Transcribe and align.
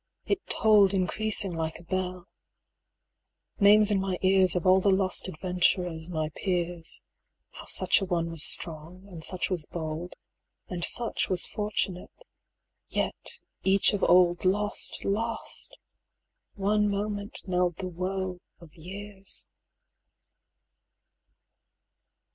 it 0.25 0.39
tolled 0.47 0.95
Increasing 0.95 1.55
like 1.55 1.77
a 1.77 1.83
bell. 1.83 2.27
Names 3.59 3.91
in 3.91 3.99
my 4.01 4.17
ears 4.23 4.55
Of 4.55 4.65
all 4.65 4.81
the 4.81 4.89
lost 4.89 5.27
adventurers 5.27 6.09
my 6.09 6.29
peers 6.29 7.03
195 7.51 7.59
How 7.59 7.65
such 7.65 8.01
a 8.01 8.05
one 8.05 8.31
was 8.31 8.41
strong, 8.41 9.07
and 9.07 9.23
such 9.23 9.51
was 9.51 9.67
bold, 9.67 10.15
And 10.67 10.83
such 10.83 11.29
was 11.29 11.45
fortunate, 11.45 12.25
yet 12.87 13.39
each 13.63 13.93
of 13.93 14.03
old 14.03 14.43
Lost, 14.43 15.05
lost! 15.05 15.77
one 16.55 16.89
moment 16.89 17.37
knelled 17.45 17.77
the 17.77 17.87
woe 17.87 18.39
of 18.59 18.73
years. 18.73 19.47